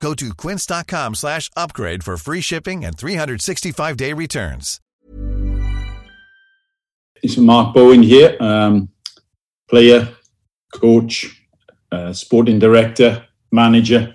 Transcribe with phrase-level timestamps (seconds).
[0.00, 4.80] Go to quince.com slash upgrade for free shipping and 365-day returns.
[7.22, 8.90] It's Mark Bowen here, um,
[9.68, 10.08] player,
[10.74, 11.42] coach,
[11.90, 14.14] uh, sporting director, manager.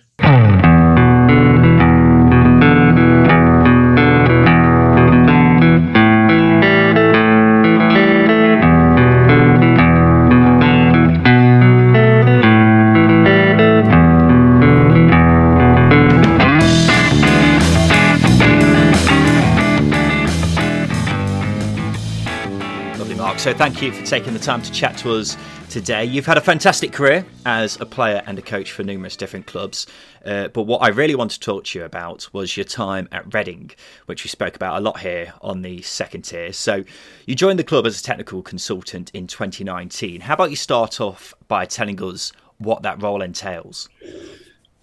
[23.41, 25.35] So thank you for taking the time to chat to us
[25.67, 26.05] today.
[26.05, 29.87] You've had a fantastic career as a player and a coach for numerous different clubs.
[30.23, 33.33] Uh, but what I really want to talk to you about was your time at
[33.33, 33.71] Reading,
[34.05, 36.53] which we spoke about a lot here on the second tier.
[36.53, 36.83] So
[37.25, 40.21] you joined the club as a technical consultant in 2019.
[40.21, 43.89] How about you start off by telling us what that role entails?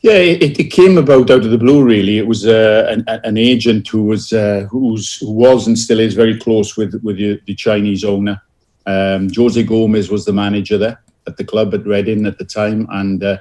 [0.01, 1.85] Yeah, it, it came about out of the blue.
[1.85, 6.01] Really, it was uh, an, an agent who was uh, who's, who was and still
[6.01, 8.43] is very close with with the, the Chinese owner.
[8.89, 12.87] Um, Jose Gomes was the manager there at the club at Reading at the time,
[12.91, 13.39] and uh,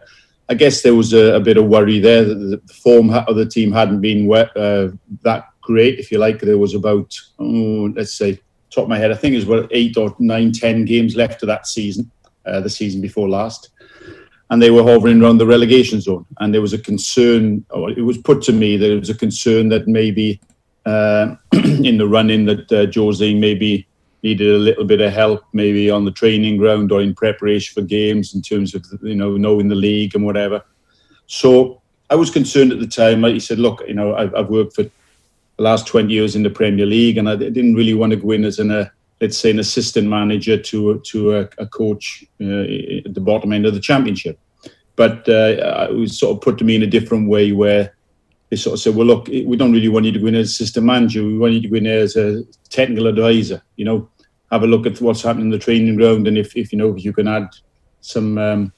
[0.49, 3.45] I guess there was a, a, bit of worry there that the, form of the
[3.45, 4.89] team hadn't been wet, uh,
[5.23, 6.41] that great, if you like.
[6.41, 9.69] There was about oh, let's say top of my head, I think it was about
[9.71, 12.11] eight or nine, ten games left of that season,
[12.45, 13.69] uh, the season before last
[14.49, 16.25] and they were hovering around the relegation zone.
[16.39, 19.17] And there was a concern, or it was put to me that there was a
[19.17, 20.39] concern that maybe
[20.85, 23.87] uh, in the run in that uh, Jose maybe
[24.27, 27.87] needed a little bit of help, maybe on the training ground or in preparation for
[27.87, 30.61] games in terms of you know knowing the league and whatever.
[31.27, 33.23] So I was concerned at the time.
[33.23, 36.49] He said, "Look, you know, I've, I've worked for the last 20 years in the
[36.49, 38.89] Premier League, and I didn't really want to go in as an uh,
[39.21, 42.65] let's say an assistant manager to to a, a coach uh,
[43.07, 44.39] at the bottom end of the championship.
[44.95, 47.93] But uh, it was sort of put to me in a different way where
[48.49, 50.51] they sort of said, well, look, we don't really want you to go in as
[50.51, 51.23] assistant manager.
[51.23, 54.09] We want you to go in as a technical advisor, you know,
[54.51, 56.27] have a look at what's happening in the training ground.
[56.27, 57.49] And if, if you know, if you can add
[58.01, 58.73] some, um,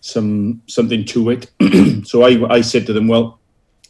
[0.00, 1.50] some, something to it.
[2.06, 3.40] so I, I said to them, well,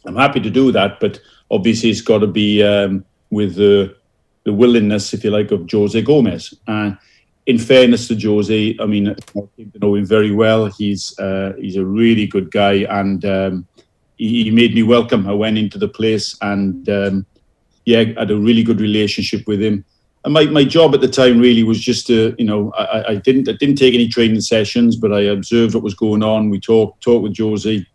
[0.05, 1.19] I'm happy to do that, but
[1.49, 3.95] obviously it's got to be um, with the,
[4.43, 6.53] the willingness, if you like, of Jose Gomes.
[6.67, 6.97] And
[7.45, 9.47] in fairness to Jose, I mean, I
[9.81, 10.67] know him very well.
[10.67, 13.67] He's uh, he's a really good guy, and um,
[14.17, 15.27] he, he, made me welcome.
[15.27, 17.25] I went into the place, and um,
[17.85, 19.85] yeah, I had a really good relationship with him.
[20.25, 23.15] And my, my job at the time really was just to, you know, I, I
[23.15, 26.49] didn't I didn't take any training sessions, but I observed what was going on.
[26.49, 27.87] We talked talked with Josie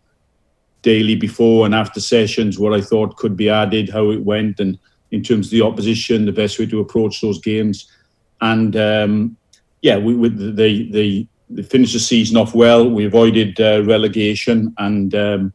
[0.81, 4.79] daily before and after sessions, what I thought could be added, how it went, and
[5.11, 7.91] in terms of the opposition, the best way to approach those games.
[8.39, 9.37] And um,
[9.81, 12.89] yeah, we, we they, they they finished the season off well.
[12.89, 15.53] We avoided uh, relegation, and um,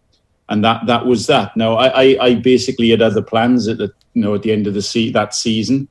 [0.51, 1.57] and that that was that.
[1.57, 4.67] Now I, I, I, basically had other plans at the you know at the end
[4.67, 5.89] of the se- that season,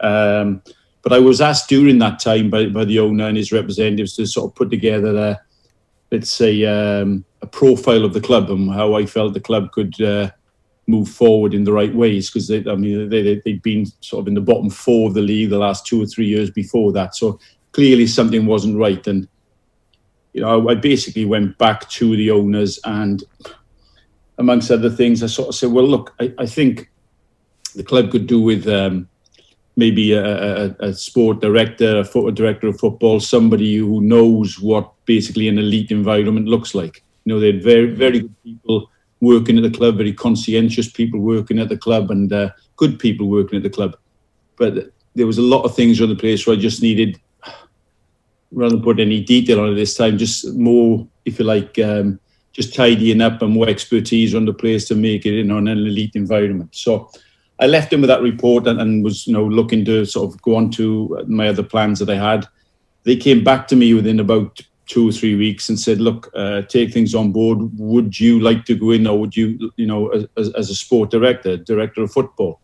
[0.00, 0.62] um,
[1.02, 4.26] but I was asked during that time by, by the owner and his representatives to
[4.26, 5.40] sort of put together a
[6.10, 10.00] let's say um, a profile of the club and how I felt the club could
[10.00, 10.30] uh,
[10.86, 14.34] move forward in the right ways because I mean they, they'd been sort of in
[14.34, 17.38] the bottom four of the league the last two or three years before that, so
[17.72, 19.06] clearly something wasn't right.
[19.06, 19.28] And,
[20.32, 23.22] you know, I basically went back to the owners and,
[24.38, 26.90] amongst other things, I sort of said, well, look, I, I think
[27.74, 29.08] the club could do with um,
[29.78, 34.92] maybe a, a, a, sport director, a football director of football, somebody who knows what
[35.04, 37.04] basically an elite environment looks like.
[37.24, 38.90] You know, they're very, very good people
[39.20, 43.28] working at the club, very conscientious people working at the club, and uh, good people
[43.28, 43.96] working at the club.
[44.56, 47.20] But there was a lot of things around the place where I just needed
[48.50, 52.18] rather than put any detail on it this time, just more, if you like, um,
[52.50, 56.16] just tidying up and more expertise on the place to make it in an elite
[56.16, 56.74] environment.
[56.74, 57.08] So
[57.60, 60.40] I left him with that report and, and, was, you know, looking to sort of
[60.42, 62.46] go on to my other plans that I had.
[63.04, 66.62] They came back to me within about two or three weeks and said, "Look, uh,
[66.62, 67.58] take things on board.
[67.78, 71.10] Would you like to go in, or would you, you know, as, as a sport
[71.10, 72.60] director, director of football?"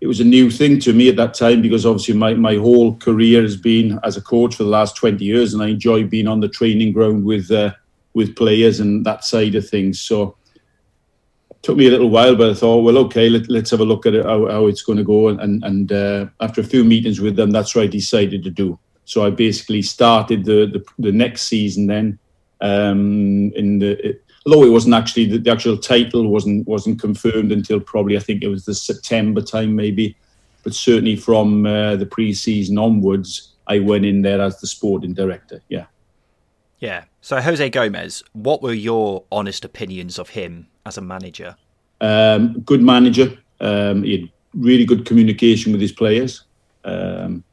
[0.00, 2.94] it was a new thing to me at that time because obviously my, my whole
[2.96, 6.28] career has been as a coach for the last 20 years and I enjoy being
[6.28, 7.72] on the training ground with uh,
[8.14, 10.00] with players and that side of things.
[10.00, 10.36] So
[11.62, 14.06] took me a little while, but I thought, well, okay, let, us have a look
[14.06, 15.28] at it, how, how it's going to go.
[15.28, 18.78] And and uh, after a few meetings with them, that's what I decided to do.
[19.04, 22.18] So I basically started the the, the next season then.
[22.60, 27.52] Um, in the it, although it wasn't actually the, the, actual title wasn't wasn't confirmed
[27.52, 30.16] until probably I think it was the September time maybe,
[30.64, 35.62] but certainly from uh, the pre-season onwards, I went in there as the sporting director.
[35.68, 35.86] Yeah.
[36.78, 37.04] Yeah.
[37.20, 41.54] So Jose Gomes, what were your honest opinions of him as a manager?
[42.00, 43.38] Um, good manager.
[43.60, 46.44] Um, he had really good communication with his players.
[46.84, 47.44] Um,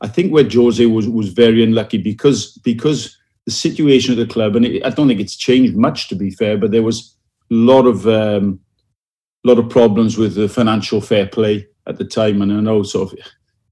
[0.00, 4.56] I think where Jose was was very unlucky because because the situation at the club,
[4.56, 7.16] and it, I don't think it's changed much to be fair, but there was
[7.50, 8.60] a lot of um,
[9.44, 13.12] lot of problems with the financial fair play at the time, and I know sort
[13.12, 13.18] of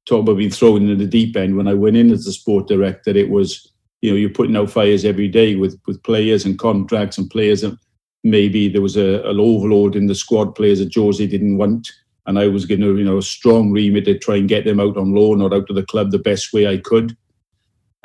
[0.04, 1.56] talk about being thrown in the deep end.
[1.56, 4.70] When I went in as the sport director, it was you know you're putting out
[4.70, 7.76] fires every day with with players and contracts and players and
[8.24, 11.88] maybe there was a, an overload in the squad players that Josie didn't want
[12.26, 14.80] and I was given a you know a strong remit to try and get them
[14.80, 17.16] out on loan or out of the club the best way I could,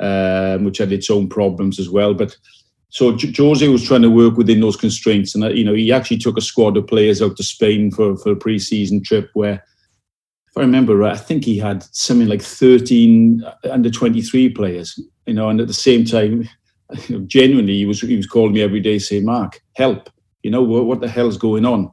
[0.00, 2.14] um, which had its own problems as well.
[2.14, 2.36] But
[2.90, 5.92] so J- Jose was trying to work within those constraints, and uh, you know he
[5.92, 9.64] actually took a squad of players out to Spain for for a pre-season trip where.
[10.50, 15.34] If I remember right, I think he had something like 13 under 23 players, you
[15.34, 16.48] know, and at the same time,
[17.26, 20.10] genuinely, he was he was calling me every day saying, "Mark, help!
[20.42, 21.90] You know what, what the hell's going on?"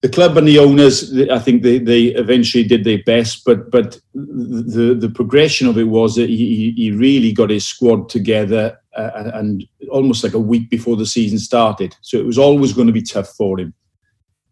[0.00, 4.00] the club and the owners, I think they, they eventually did their best, but but
[4.14, 9.32] the the progression of it was that he, he really got his squad together uh,
[9.34, 11.96] and almost like a week before the season started.
[12.02, 13.74] So it was always going to be tough for him.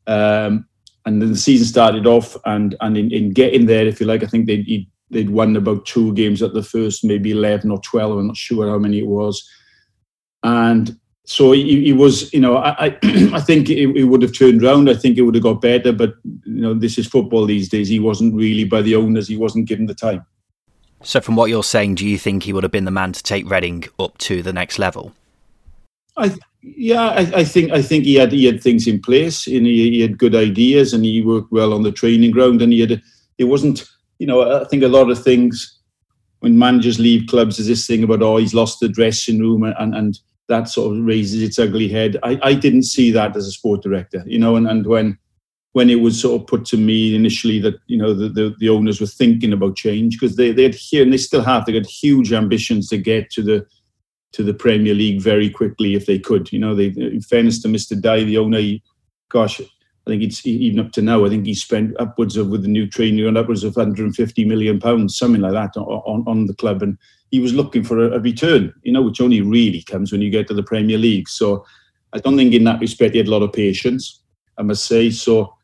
[0.08, 0.66] Um,
[1.04, 4.24] and then the season started off, and and in, in getting there, if you like,
[4.24, 8.18] I think they'd they'd won about two games at the first, maybe eleven or twelve.
[8.18, 9.48] I'm not sure how many it was,
[10.42, 12.98] and so he, he, was, you know, I I,
[13.34, 14.88] I think it, it, would have turned around.
[14.88, 17.88] I think it would have got better, but you know, this is football these days.
[17.88, 19.26] He wasn't really by the owners.
[19.26, 20.24] He wasn't given the time.
[21.02, 23.22] So, from what you're saying, do you think he would have been the man to
[23.22, 25.12] take Reading up to the next level?
[26.16, 29.66] I yeah, I, I think I think he had he had things in place, and
[29.66, 32.80] he, he had good ideas, and he worked well on the training ground, and he
[32.80, 33.02] had
[33.38, 33.84] it wasn't,
[34.18, 35.78] you know, I think a lot of things
[36.40, 39.94] when managers leave clubs is this thing about oh he's lost the dressing room and
[39.94, 40.18] and
[40.48, 42.16] that sort of raises its ugly head.
[42.22, 45.18] I, I didn't see that as a sport director, you know, and, and when
[45.72, 48.68] when it was sort of put to me initially that you know the, the, the
[48.68, 51.72] owners were thinking about change because they they had here and they still have they
[51.72, 53.66] got huge ambitions to get to the
[54.32, 56.52] to the Premier League very quickly if they could.
[56.52, 58.00] You know, they in fairness to Mr.
[58.00, 58.82] Dai, the owner, he,
[59.28, 59.60] gosh,
[60.06, 61.24] I think it's even up to now.
[61.24, 64.78] I think he spent upwards of with the new training and upwards of 150 million
[64.78, 66.96] pounds, something like that, on, on the club, and
[67.32, 70.30] he was looking for a, a, return, you know, which only really comes when you
[70.30, 71.28] get to the Premier League.
[71.28, 71.66] So
[72.12, 74.22] I don't think in that respect he had a lot of patience,
[74.58, 75.10] I must say.
[75.10, 75.54] So,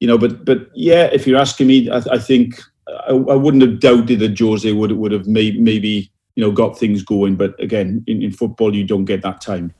[0.00, 2.60] you know, but but yeah, if you're asking me, I, I think
[3.08, 6.78] I, I, wouldn't have doubted that Jose would would have made, maybe you know got
[6.78, 7.36] things going.
[7.36, 9.72] But again, in, in football, you don't get that time.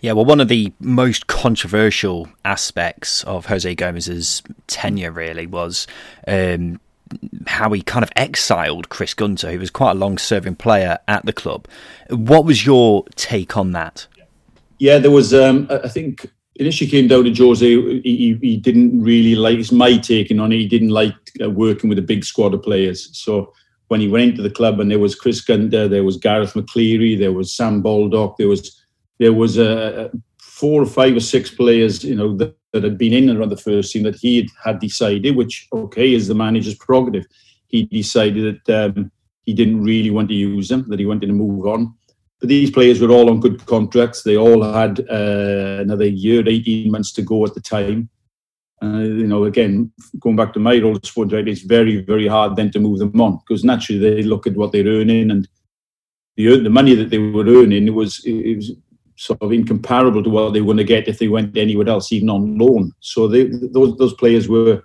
[0.00, 5.88] Yeah, well, one of the most controversial aspects of Jose Gomes's tenure really was
[6.26, 6.80] um,
[7.46, 11.26] how he kind of exiled Chris Gunter, who was quite a long serving player at
[11.26, 11.66] the club.
[12.10, 14.06] What was your take on that?
[14.78, 17.66] Yeah, there was, um, I think initially came down to Jose.
[18.02, 21.88] He, he, didn't really like, it's my taking on it, he didn't like uh, working
[21.88, 23.10] with a big squad of players.
[23.18, 23.52] So
[23.88, 27.18] when he went into the club and there was Chris Gunter, there was Garath McCleary,
[27.18, 28.77] there was Sam Baldock, there was,
[29.18, 30.10] there was a,
[30.58, 33.50] four or five or six players, you know, that, that had been in and around
[33.50, 37.26] the first team that he had decided, which okay is the manager's prerogative.
[37.68, 39.12] He decided that um,
[39.44, 41.94] he didn't really want to use them, that he wanted to move on.
[42.40, 44.22] But these players were all on good contracts.
[44.22, 48.08] They all had uh, another year, 18 months to go at the time.
[48.82, 52.26] Uh, you know, again, going back to my role as sport director, it's very, very
[52.26, 55.48] hard then to move them on because naturally they look at what they're earning and
[56.36, 57.88] the the money that they were earning.
[57.88, 58.72] It was it was
[59.18, 62.30] sort of incomparable to what they going to get if they went anywhere else, even
[62.30, 62.92] on loan.
[63.00, 64.82] So they, those those players were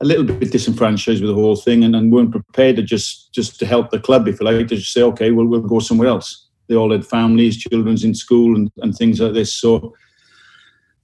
[0.00, 3.58] a little bit disenfranchised with the whole thing and, and weren't prepared to just just
[3.60, 6.08] to help the club, if you like, to just say, okay, well, we'll go somewhere
[6.08, 6.48] else.
[6.68, 9.54] They all had families, children's in school and, and things like this.
[9.54, 9.94] So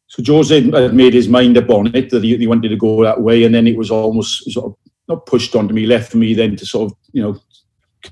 [0.08, 3.02] so Jose had made his mind up on it that he, he wanted to go
[3.02, 4.76] that way, and then it was almost sort of
[5.08, 7.38] not pushed onto me, left for me then to sort of you know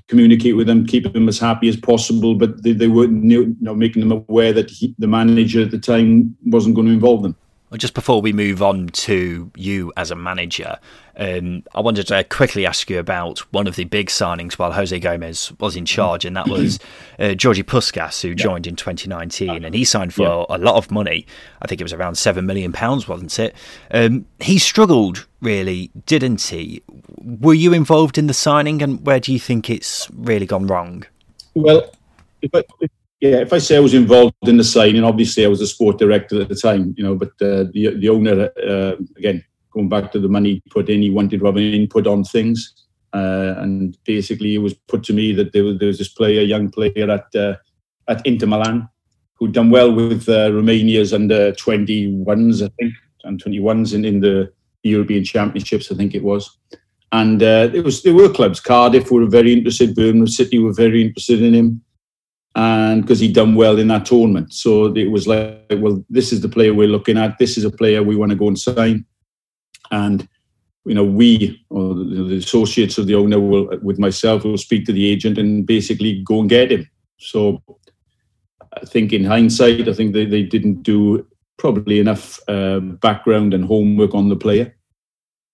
[0.07, 2.35] communicate with them, keep them as happy as possible.
[2.35, 5.79] But they, they weren't you know, making them aware that he, the manager at the
[5.79, 7.35] time wasn't going to involve them.
[7.77, 10.77] Just before we move on to you as a manager,
[11.17, 14.97] um, I wanted to quickly ask you about one of the big signings while Jose
[14.99, 16.79] Gomes was in charge, and that was
[17.19, 18.35] uh, Georgie Puscas, who yeah.
[18.35, 20.55] joined in 2019, and he signed for yeah.
[20.55, 21.25] a lot of money.
[21.61, 23.55] I think it was around seven million pounds, wasn't it?
[23.91, 26.83] Um, he struggled really, didn't he?
[27.17, 31.05] Were you involved in the signing, and where do you think it's really gone wrong?
[31.53, 31.91] Well,
[32.41, 35.47] if I, if yeah, if I say I was involved in the signing, obviously I
[35.47, 38.95] was a sport director at the time, you know, but uh, the the owner, uh,
[39.15, 42.23] again, going back to the money put in, he wanted to have an input on
[42.23, 42.73] things.
[43.13, 46.41] Uh, and basically, it was put to me that there was, there was this player,
[46.41, 47.55] young player at uh,
[48.07, 48.89] at Inter Milan,
[49.35, 54.51] who'd done well with uh, Romania's under 21s, I think, and 21s in, in the
[54.81, 56.57] European Championships, I think it was.
[57.11, 58.59] And uh, it was there were clubs.
[58.59, 59.93] Cardiff were very interested.
[59.93, 61.83] Birmingham City were very interested in him
[62.55, 64.53] and because he'd done well in that tournament.
[64.53, 67.37] So it was like, well, this is the player we're looking at.
[67.37, 69.05] This is a player we want to go and sign.
[69.89, 70.27] And
[70.85, 74.93] you know, we or the associates of the owner will, with myself, will speak to
[74.93, 76.89] the agent and basically go and get him.
[77.19, 77.61] So
[78.75, 81.25] I think in hindsight, I think they, they didn't do
[81.57, 84.75] probably enough uh, background and homework on the player.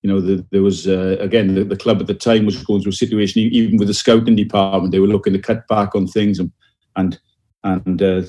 [0.02, 2.82] You know, the, there was uh, again the, the, club at the time was going
[2.82, 6.08] through a situation, even with the scouting department, they were looking to cut back on
[6.08, 6.52] things and
[6.98, 7.20] and
[7.64, 8.22] and uh,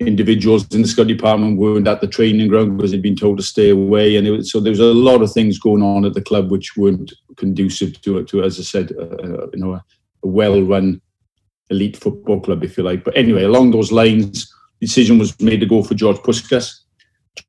[0.00, 3.42] individuals in the Scott department weren't at the training ground because they'd been told to
[3.42, 6.22] stay away, and was, so there was a lot of things going on at the
[6.22, 9.84] club which weren't conducive to to, as I said, uh, uh, you know, a,
[10.22, 11.00] a well-run
[11.70, 13.04] elite football club, if you like.
[13.04, 16.80] But anyway, along those lines, decision was made to go for George Puscas.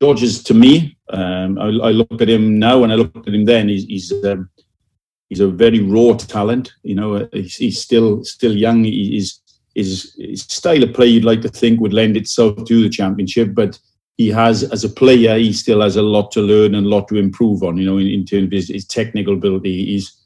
[0.00, 3.34] George is to me, um, I, I, look at him now and I look at
[3.34, 3.68] him then.
[3.68, 4.48] He's he's, um,
[5.28, 6.72] he's a very raw talent.
[6.82, 8.84] You know, he's, he's still still young.
[8.84, 9.42] He's
[9.74, 13.54] his, his style of play you'd like to think would lend itself to the championship,
[13.54, 13.78] but
[14.16, 17.08] he has, as a player, he still has a lot to learn and a lot
[17.08, 17.76] to improve on.
[17.76, 20.16] You know, in, in terms of his, his, technical ability, he's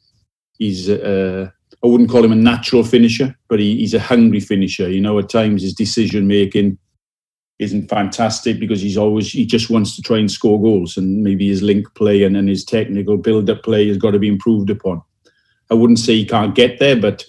[0.59, 1.49] he's uh,
[1.83, 4.90] I wouldn't call him a natural finisher, but he, he's a hungry finisher.
[4.90, 6.76] You know, at times his decision making
[7.59, 11.49] isn't fantastic because he's always he just wants to try and score goals, and maybe
[11.49, 15.00] his link play and, and his technical build-up play has got to be improved upon.
[15.71, 17.25] I wouldn't say he can't get there, but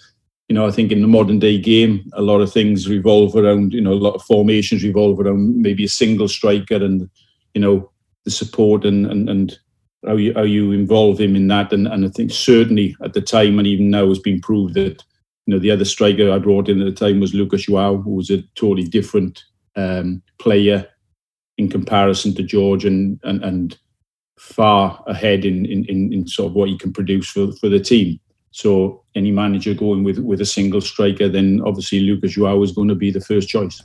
[0.49, 3.71] you know, I think in the modern day game, a lot of things revolve around,
[3.71, 7.07] you know, a lot of formations revolve around maybe a single striker and,
[7.53, 7.91] you know,
[8.25, 9.59] the support and and, and
[10.05, 11.71] how you how you involve him in that.
[11.71, 15.03] And, and I think certainly at the time and even now has been proved that,
[15.45, 18.15] you know, the other striker I brought in at the time was Lucas Joao, who
[18.15, 19.43] was a totally different
[19.75, 20.87] um, player
[21.59, 23.77] in comparison to George and and, and
[24.39, 28.19] far ahead in, in, in sort of what he can produce for, for the team.
[28.51, 32.87] So any manager going with with a single striker, then obviously Lucas Joao is going
[32.87, 33.83] to be the first choice.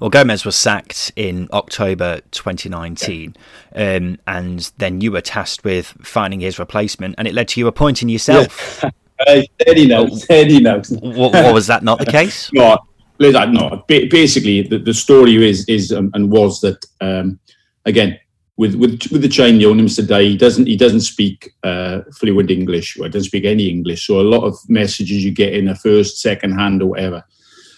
[0.00, 3.36] Well, Gomes was sacked in October 2019,
[3.74, 3.94] yeah.
[3.94, 7.66] um, and then you were tasked with finding his replacement, and it led to you
[7.66, 8.84] appointing yourself.
[9.20, 9.34] Yeah.
[9.36, 10.82] Uh, steady now, steady now.
[10.88, 12.50] What, what, was that not the case?
[12.52, 12.76] no,
[13.20, 13.84] no.
[13.86, 17.38] Basically, the, the story is is um, and was that um,
[17.86, 18.18] again
[18.56, 20.06] with with with the Chinese owner, Mr.
[20.06, 24.06] Dai, he doesn't he doesn't speak uh, fluent English or doesn't speak any English.
[24.06, 27.24] So a lot of messages you get in a first, second hand or whatever.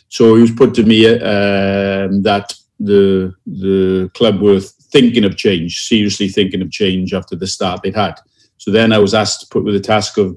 [0.09, 5.87] So he was put to me uh, that the the club were thinking of change,
[5.87, 8.15] seriously thinking of change after the start they'd had.
[8.59, 10.37] So then I was asked to put with the task of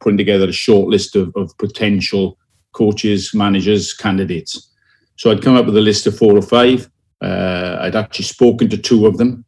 [0.00, 2.38] putting together a short list of, of potential
[2.72, 4.72] coaches, managers, candidates.
[5.16, 6.90] So I'd come up with a list of four or five.
[7.20, 9.46] Uh, I'd actually spoken to two of them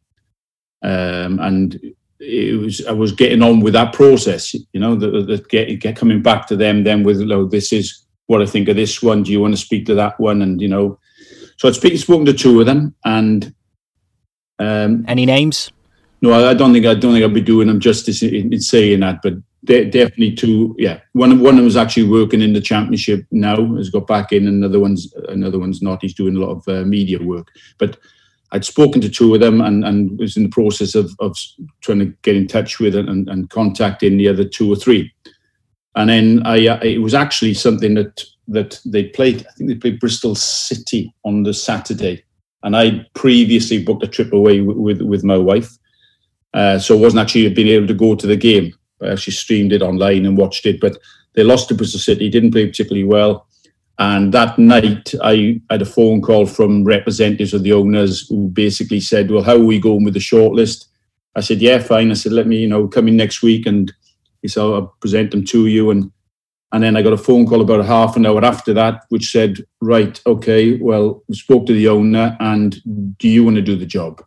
[0.81, 1.79] um, and
[2.19, 4.53] it was I was getting on with that process.
[4.53, 8.41] You know, that, get, get coming back to them then with, oh, this is what
[8.41, 9.23] I think of this one.
[9.23, 10.41] Do you want to speak to that one?
[10.41, 10.99] And you know,
[11.57, 13.53] so I'd speak, spoken to two of them, and
[14.59, 15.71] um, any names?
[16.21, 18.61] No, I, I, don't think I don't think I'd be doing them justice in, in
[18.61, 19.33] saying that, but
[19.63, 20.75] de- definitely two.
[20.77, 24.07] Yeah, one of one of them is actually working in the championship now, has got
[24.07, 26.01] back in, and another one's another one's not.
[26.01, 27.97] He's doing a lot of uh, media work, but
[28.51, 31.37] I'd spoken to two of them and, and was in the process of, of
[31.81, 35.13] trying to get in touch with and, and contacting the other two or three.
[35.95, 39.45] And then I, uh, it was actually something that that they played.
[39.47, 42.23] I think they played Bristol City on the Saturday,
[42.63, 45.69] and I previously booked a trip away with with, with my wife,
[46.53, 48.73] uh, so I wasn't actually being able to go to the game.
[49.01, 50.97] I actually streamed it online and watched it, but
[51.33, 52.29] they lost to Bristol City.
[52.29, 53.47] Didn't play particularly well.
[53.99, 59.01] And that night, I had a phone call from representatives of the owners who basically
[59.01, 60.85] said, "Well, how are we going with the shortlist?"
[61.35, 63.91] I said, "Yeah, fine." I said, "Let me, you know, come in next week and
[64.41, 66.11] he said, I'll present them to you." And
[66.71, 69.65] and then I got a phone call about half an hour after that, which said,
[69.81, 72.81] "Right, okay, well, we spoke to the owner, and
[73.17, 74.23] do you want to do the job?"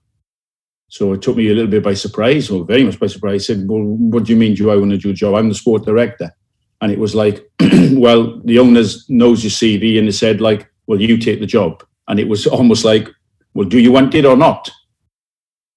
[0.88, 3.44] So it took me a little bit by surprise, or very much by surprise.
[3.44, 4.54] I said, "Well, what do you mean?
[4.54, 5.34] Do I want to do a job?
[5.34, 6.30] I'm the sport director."
[6.82, 7.48] And it was like,
[7.92, 11.82] "Well, the owners knows your CV," and they said, "Like, well, you take the job."
[12.08, 13.08] And it was almost like,
[13.54, 14.70] "Well, do you want it or not?"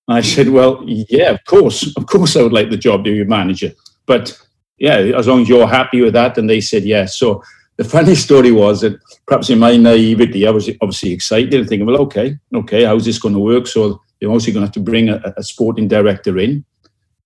[0.08, 3.12] And I said, "Well, yeah, of course, of course, I would like the job to
[3.12, 3.72] be manager,
[4.08, 4.38] but
[4.78, 7.44] yeah, as long as you're happy with that." And they said, "Yes." So
[7.78, 11.86] the funny story was that perhaps in my naivety, I was obviously excited and thinking,
[11.86, 14.80] "Well, okay, okay, how's this going to work?" So you're also going to have to
[14.80, 16.66] bring a, a sporting director in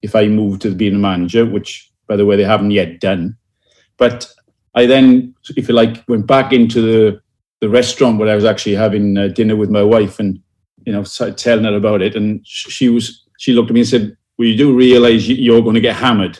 [0.01, 3.37] if I move to being a manager, which, by the way, they haven't yet done.
[3.99, 4.27] But
[4.73, 7.21] I then, if you like, went back into the,
[7.59, 10.39] the restaurant where I was actually having uh, dinner with my wife and,
[10.85, 12.15] you know, telling her about it.
[12.15, 15.75] And she was, she looked at me and said, well, you do realize you're going
[15.75, 16.39] to get hammered.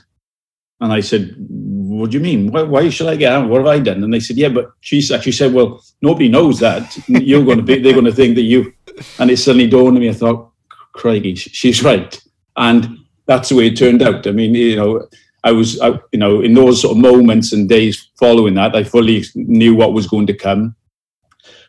[0.79, 2.49] And I said, what do you mean?
[2.49, 3.49] Why, why should I get hammered?
[3.51, 4.03] What have I done?
[4.03, 6.97] And they said, yeah, but she actually said, well, nobody knows that.
[7.09, 8.73] You're going to be, they're going to think that you,
[9.19, 10.51] and it suddenly dawned on me, I thought,
[10.93, 12.17] Craigie, she's right.
[12.55, 14.25] And that's the way it turned out.
[14.25, 15.07] I mean, you know,
[15.43, 18.83] I was, I, you know, in those sort of moments and days following that, I
[18.83, 20.75] fully knew what was going to come.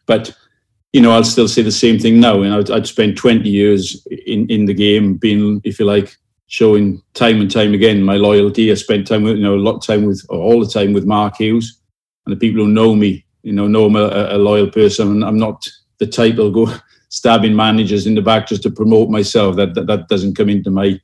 [0.06, 0.34] But,
[0.92, 2.42] you know, I'll still say the same thing now.
[2.42, 6.16] And I'd, I'd spent 20 years in, in the game, being, if you like,
[6.48, 8.72] showing time and time again my loyalty.
[8.72, 11.04] I spent time with, you know, a lot of time with, all the time with
[11.04, 11.80] Mark Hughes.
[12.26, 15.12] And the people who know me, you know, know I'm a, a loyal person.
[15.12, 15.64] And I'm not
[15.98, 16.74] the type that'll go
[17.08, 19.54] stabbing managers in the back just to promote myself.
[19.56, 21.00] That that, that doesn't come into my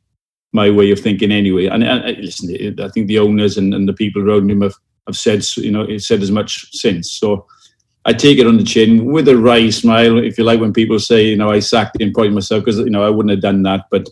[0.56, 1.66] my way of thinking anyway.
[1.66, 4.74] And, and listen, I think the owners and, and the people around him have,
[5.06, 7.12] have said you know said as much since.
[7.12, 7.46] So
[8.06, 10.98] I take it on the chin with a wry smile, if you like, when people
[10.98, 13.62] say you know I sacked him, point myself because you know I wouldn't have done
[13.64, 14.08] that, but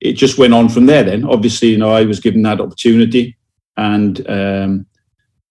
[0.00, 1.04] it just went on from there.
[1.04, 3.36] Then obviously you know I was given that opportunity
[3.76, 4.28] and.
[4.28, 4.86] Um,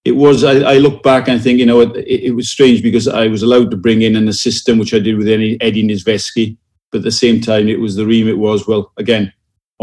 [0.05, 3.07] it was I, I, look back and think you know it, it, was strange because
[3.07, 6.57] I was allowed to bring in an assistant which I did with Eddie Niedzwiecki
[6.91, 9.31] but at the same time it was the remit was well again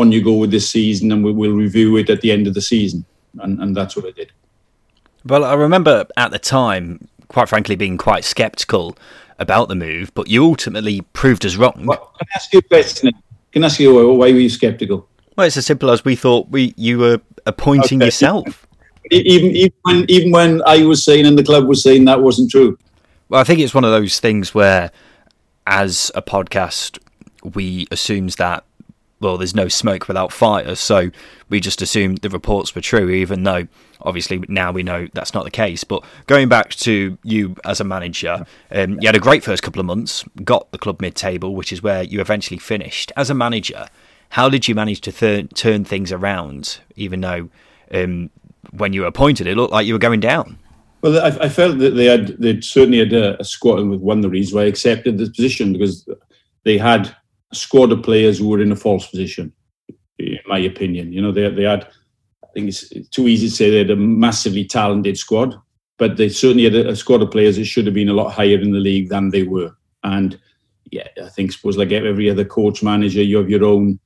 [0.00, 2.54] on you go with this season and we, will review it at the end of
[2.54, 3.04] the season.
[3.40, 4.32] And, and that's what I did.
[5.24, 8.96] Well I remember at the time quite frankly being quite sceptical
[9.38, 11.84] about the move but you ultimately proved us wrong.
[11.86, 13.12] Well, can I ask you a question
[13.52, 16.48] can I ask you why were you sceptical well it's as simple as we thought
[16.48, 18.06] we you were appointing okay.
[18.06, 18.66] yourself.
[19.10, 22.50] Even even when even when I was saying and the club was saying that wasn't
[22.50, 22.78] true.
[23.28, 24.90] Well, I think it's one of those things where,
[25.66, 26.98] as a podcast,
[27.54, 28.64] we assumes that
[29.20, 31.10] well, there's no smoke without fire, so
[31.48, 33.68] we just assumed the reports were true, even though
[34.02, 35.84] obviously now we know that's not the case.
[35.84, 39.80] But going back to you as a manager, um, you had a great first couple
[39.80, 43.12] of months, got the club mid-table, which is where you eventually finished.
[43.16, 43.88] As a manager,
[44.30, 47.50] how did you manage to th- turn things around, even though
[47.92, 48.30] um,
[48.72, 50.58] when you were appointed, it looked like you were going down.
[51.02, 54.00] Well, I, I felt that they had they certainly had a, a squad, and with
[54.00, 56.08] one of the reasons why I accepted this position because
[56.64, 57.14] they had
[57.52, 59.52] a squad of players who were in a false position,
[60.18, 61.12] in my opinion.
[61.12, 61.88] You know, they they had.
[62.42, 65.54] I think it's too easy to say they had a massively talented squad,
[65.98, 68.32] but they certainly had a, a squad of players that should have been a lot
[68.32, 69.70] higher in the league than they were.
[70.02, 70.38] And
[70.90, 74.00] yeah, I think suppose like every other coach manager, you have your own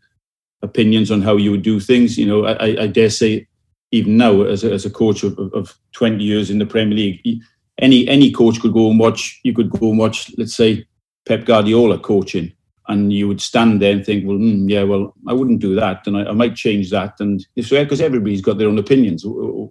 [0.63, 2.19] opinions on how you would do things.
[2.19, 3.47] You know, I, I dare say
[3.93, 7.41] even now as a, as a coach of, of 20 years in the Premier League,
[7.79, 9.41] any any coach could go and watch.
[9.45, 10.87] You could go and watch, let's say,
[11.27, 12.53] Pep Guardiola coaching,
[12.89, 16.07] and you would stand there and think, well, mm, yeah, well, I wouldn't do that,
[16.07, 19.25] and I, I might change that, and it's because everybody's got their own opinions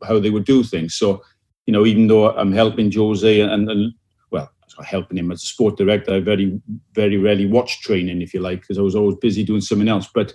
[0.08, 0.96] how they would do things.
[0.96, 1.24] So,
[1.66, 3.94] you know, even though I'm helping Jose and, and
[4.32, 4.50] well,
[4.84, 6.60] helping him as a sport director, I very
[6.94, 10.10] very rarely watch training, if you like, because I was always busy doing something else,
[10.14, 10.34] but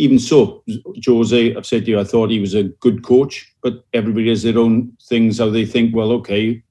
[0.00, 0.64] even so,
[1.06, 4.42] Jose, I've said to you, I thought he was a good coach, but everybody has
[4.42, 6.62] their own things how they think, well, okay,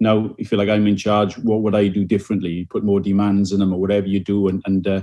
[0.00, 2.50] now you feel like I'm in charge, what would I do differently?
[2.50, 4.48] You put more demands in them or whatever you do.
[4.48, 5.02] And, and uh,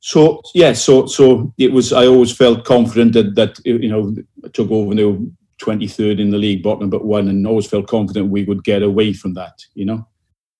[0.00, 4.48] so, yeah, so so it was, I always felt confident that, that you know, I
[4.48, 8.44] took over the 23rd in the league, bottom but one, and always felt confident we
[8.44, 10.06] would get away from that, you know.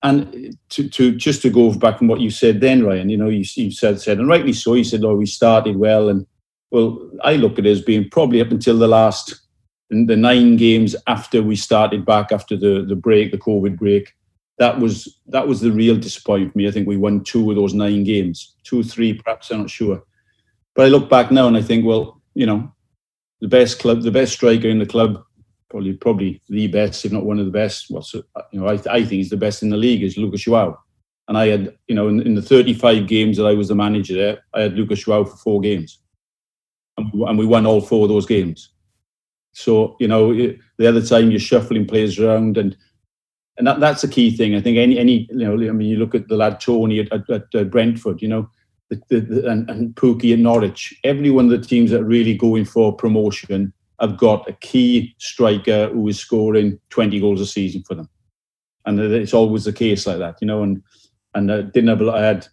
[0.02, 3.30] And to, to just to go back on what you said then, Ryan, you know,
[3.30, 4.74] you, you said said, and rightly so.
[4.74, 6.26] You said, "Oh, we started well," and
[6.70, 9.43] well, I look at it as being probably up until the last
[9.90, 14.12] the nine games after we started back after the the break, the COVID break.
[14.58, 16.68] That was that was the real disappointment for me.
[16.68, 19.50] I think we won two of those nine games, two, three, perhaps.
[19.50, 20.02] I'm not sure.
[20.74, 22.72] But I look back now and I think, well, you know,
[23.40, 25.22] the best club, the best striker in the club
[25.74, 27.90] probably probably the best, if not one of the best.
[27.90, 30.42] Well, so, you know, I, I think he's the best in the league is Lucas
[30.42, 30.78] Joao.
[31.26, 34.14] And I had, you know, in, in, the 35 games that I was the manager
[34.14, 35.98] there, I had Lucas Joao for four games,
[36.96, 38.70] and we, and we won all four of those games.
[39.54, 42.76] So you know, the other time you're shuffling players around, and
[43.56, 44.54] and that, that's a key thing.
[44.54, 47.30] I think any any you know, I mean, you look at the lad Toney at,
[47.30, 48.20] at, at Brentford.
[48.20, 48.50] You know,
[48.90, 52.04] the, the, the, and, and Pukki and Norwich, every one of the teams that are
[52.04, 57.46] really going for promotion have got a key striker who is scoring 20 goals a
[57.46, 58.08] season for them.
[58.86, 60.62] And it's always the case like that, you know.
[60.62, 60.82] And
[61.34, 62.46] and I didn't have, I had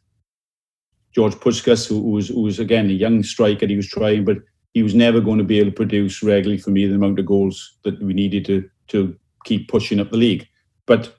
[1.13, 3.67] George Puscas, who, who was who was again a young striker.
[3.67, 4.37] He was trying, but
[4.73, 7.25] he was never going to be able to produce regularly for me the amount of
[7.25, 10.47] goals that we needed to to keep pushing up the league.
[10.85, 11.15] But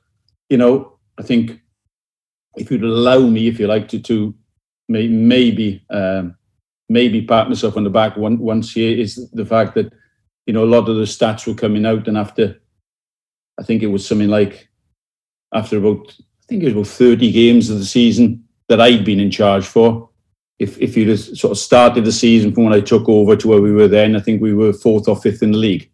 [0.48, 1.60] you know, I think
[2.56, 4.34] if you'd allow me, if you like, to to
[4.88, 6.36] may, maybe um,
[6.88, 9.92] maybe pat myself on the back one, once here is the fact that
[10.46, 12.60] you know a lot of the stats were coming out, and after
[13.58, 14.68] I think it was something like
[15.54, 19.20] after about I think it was about thirty games of the season that I'd been
[19.20, 20.10] in charge for.
[20.62, 23.60] If if you'd sort of started the season from when I took over to where
[23.60, 25.90] we were then, I think we were fourth or fifth in the league.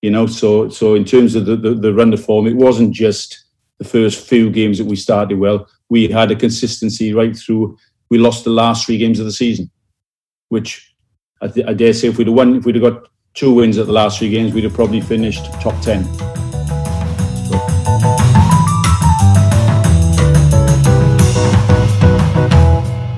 [0.00, 2.94] You know, so so in terms of the, the, the run of form, it wasn't
[2.94, 3.46] just
[3.78, 5.68] the first few games that we started well.
[5.88, 7.76] We had a consistency right through.
[8.10, 9.70] We lost the last three games of the season,
[10.50, 10.94] which
[11.42, 13.76] I, th- I dare say if we'd have won, if we'd have got two wins
[13.76, 16.04] at the last three games, we'd have probably finished top ten.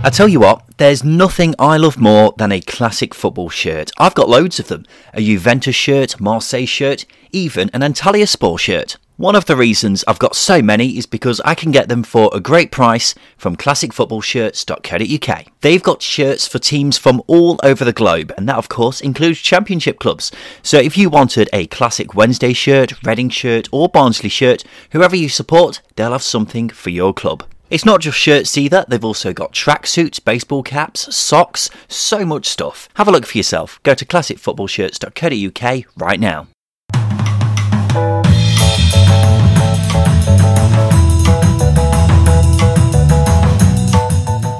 [0.04, 3.92] I tell you what, there's nothing I love more than a classic football shirt.
[3.98, 4.84] I've got loads of them
[5.14, 8.96] a Juventus shirt, Marseille shirt, even an Antalya Sport shirt.
[9.16, 12.30] One of the reasons I've got so many is because I can get them for
[12.32, 15.46] a great price from classicfootballshirts.co.uk.
[15.60, 19.38] They've got shirts for teams from all over the globe, and that of course includes
[19.38, 20.32] championship clubs.
[20.64, 25.28] So if you wanted a classic Wednesday shirt, Reading shirt, or Barnsley shirt, whoever you
[25.28, 27.44] support, they'll have something for your club.
[27.72, 32.90] It's not just shirts either, they've also got tracksuits, baseball caps, socks, so much stuff.
[32.96, 33.80] Have a look for yourself.
[33.82, 36.48] Go to classicfootballshirts.co.uk right now.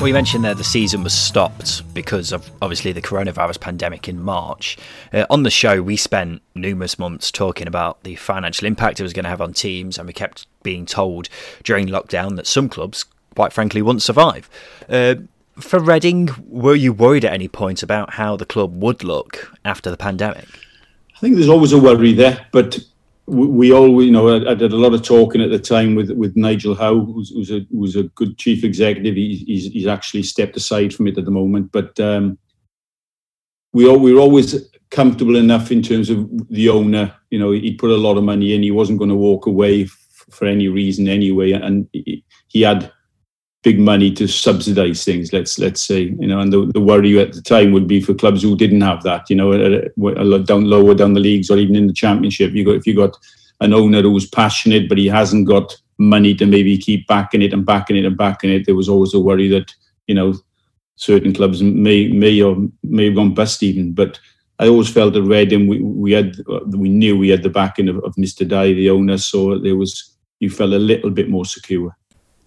[0.02, 4.20] Well, you mentioned there the season was stopped because of obviously the coronavirus pandemic in
[4.20, 4.76] March.
[5.12, 9.12] Uh, on the show, we spent numerous months talking about the financial impact it was
[9.12, 11.28] going to have on teams, and we kept being told
[11.62, 13.04] during lockdown that some clubs,
[13.36, 14.50] quite frankly, wouldn't survive.
[14.88, 15.14] Uh,
[15.60, 19.88] for Reading, were you worried at any point about how the club would look after
[19.88, 20.48] the pandemic?
[21.14, 22.80] I think there's always a worry there, but
[23.26, 26.36] we all, you know, I, did a lot of talking at the time with with
[26.36, 29.14] Nigel Howe, who's, who's a who's a good chief executive.
[29.14, 32.38] He, he's he's actually stepped aside from it at the moment, but um,
[33.72, 37.14] we all, we were always comfortable enough in terms of the owner.
[37.30, 38.62] You know, he put a lot of money in.
[38.62, 42.92] He wasn't going to walk away f- for any reason anyway, and he, he had
[43.62, 45.32] big money to subsidise things.
[45.32, 48.14] Let's let's say you know, and the, the worry at the time would be for
[48.14, 49.30] clubs who didn't have that.
[49.30, 51.92] You know, uh, uh, a, a, down lower down the leagues or even in the
[51.92, 53.16] championship, you got if you got
[53.60, 57.64] an owner who's passionate but he hasn't got money to maybe keep backing it and
[57.64, 58.66] backing it and backing it.
[58.66, 59.72] There was always a worry that
[60.06, 60.34] you know
[60.96, 64.18] certain clubs may may or may have gone bust even, but.
[64.58, 67.88] I always felt at Reading we, we had uh, we knew we had the backing
[67.88, 68.46] of, of Mr.
[68.46, 71.96] Dai, the owner, so there was you felt a little bit more secure.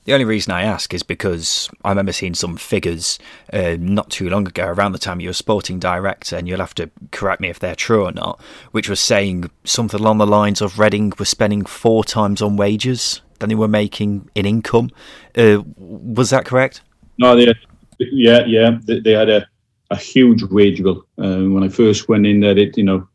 [0.06, 3.18] The only reason I ask is because I remember seeing some figures
[3.52, 6.76] uh, not too long ago, around the time you were sporting director, and you'll have
[6.76, 8.40] to correct me if they're true or not,
[8.72, 13.22] which was saying something along the lines of Reading was spending four times on wages
[13.40, 14.92] than they were making in income.
[15.36, 16.82] Uh, was that correct?
[17.18, 17.52] No, they,
[17.98, 19.48] yeah, yeah, they, they had a,
[19.90, 22.56] a huge wage bill uh, when I first went in there.
[22.56, 23.08] It, you know,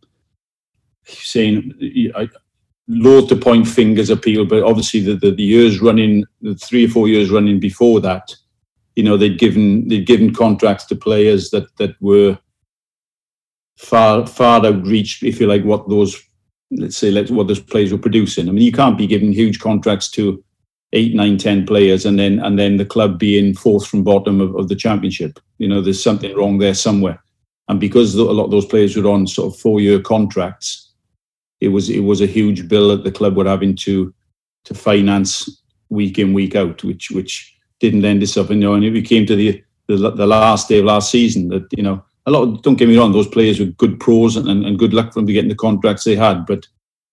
[1.05, 2.29] saying I,
[2.88, 6.87] loath to point fingers at people, but obviously the, the, the, years running, the three
[6.87, 8.35] or four years running before that,
[8.97, 12.38] you know, they'd given they'd given contracts to players that that were
[13.79, 16.21] far far outreach, if you like, what those
[16.73, 18.49] let's say let's what those players were producing.
[18.49, 20.43] I mean, you can't be giving huge contracts to
[20.93, 24.55] eight, nine, ten players, and then and then the club being fourth from bottom of,
[24.57, 25.38] of the championship.
[25.59, 27.23] You know, there's something wrong there somewhere.
[27.69, 30.89] And because a lot of those players were on sort of four year contracts,
[31.61, 34.12] it was it was a huge bill that the club were having to
[34.64, 38.51] to finance week in week out, which which didn't end itself.
[38.51, 41.49] And you know, and it came to the, the the last day of last season
[41.49, 42.42] that you know a lot.
[42.42, 45.20] Of, don't get me wrong; those players were good pros and, and good luck for
[45.20, 46.46] them to getting the contracts they had.
[46.46, 46.66] But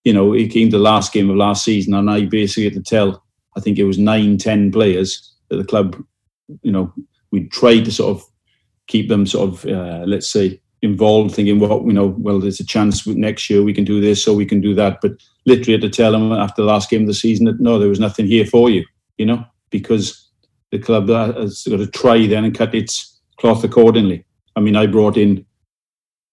[0.03, 2.73] you know, it came to the last game of last season, and I basically had
[2.73, 3.23] to tell.
[3.55, 6.01] I think it was nine, ten players that the club,
[6.61, 6.93] you know,
[7.31, 8.23] we tried to sort of
[8.85, 12.65] keep them sort of, uh, let's say, involved thinking, well, you know, well, there's a
[12.65, 14.99] chance next year we can do this or we can do that.
[15.01, 15.13] But
[15.45, 17.89] literally had to tell them after the last game of the season that no, there
[17.89, 18.85] was nothing here for you,
[19.17, 20.29] you know, because
[20.71, 24.25] the club has got to try then and cut its cloth accordingly.
[24.55, 25.45] I mean, I brought in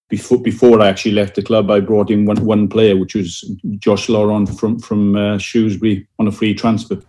[0.09, 3.43] before before I actually left the club, I brought in one one player, which was
[3.79, 7.01] Josh Laurent from from uh, Shrewsbury on a free transfer.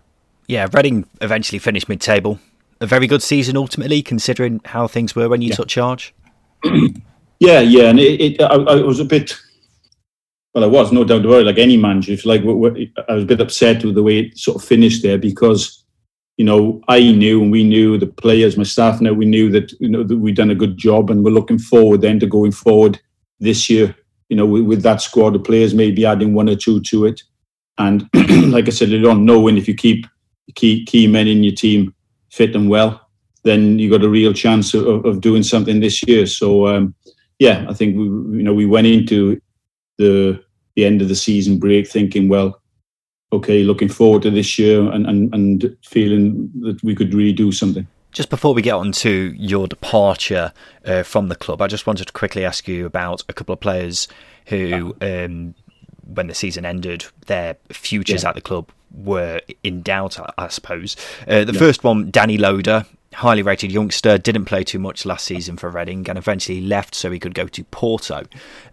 [0.46, 2.38] Yeah, Reading eventually finished mid-table
[2.81, 5.57] a very good season ultimately, considering how things were when you yeah.
[5.57, 6.14] took charge?
[7.38, 9.37] yeah, yeah, and it, it I, I, was a bit.
[10.55, 11.46] Well, I was no doubt about it.
[11.46, 14.57] Like any manager, if like I was a bit upset with the way it sort
[14.57, 15.85] of finished there because,
[16.38, 19.72] you know, I knew and we knew the players, my staff now, we knew that
[19.81, 22.53] you know that we'd done a good job and we're looking forward then to going
[22.53, 22.99] forward
[23.38, 23.94] this year.
[24.29, 27.22] You know, with, with that squad of players, maybe adding one or two to it,
[27.79, 28.09] and
[28.51, 30.07] like I said, you don't know when if you keep
[30.55, 31.94] key key men in your team
[32.31, 33.09] fit and well,
[33.44, 36.27] then you got a real chance of, of doing something this year.
[36.27, 36.94] So um,
[37.38, 39.40] yeah, I think we you know we went into
[39.99, 40.42] the
[40.75, 42.61] the end of the season break thinking, well,
[43.33, 47.53] okay, looking forward to this year and and, and feeling that we could really do
[47.53, 47.87] something.
[48.12, 50.53] Just before we get on to your departure
[50.87, 53.61] uh, from the club, I just wanted to quickly ask you about a couple of
[53.61, 54.09] players
[54.46, 55.55] who, um,
[56.03, 58.31] when the season ended, their futures yeah.
[58.31, 60.96] at the club were in doubt, I, suppose.
[61.29, 61.59] Uh, the yeah.
[61.59, 62.87] first one, Danny Loader,
[63.17, 67.11] highly rated youngster, didn't play too much last season for Reading and eventually left so
[67.11, 68.25] he could go to Porto.